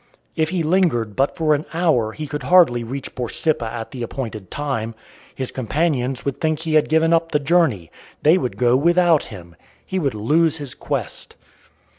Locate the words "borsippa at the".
3.13-4.01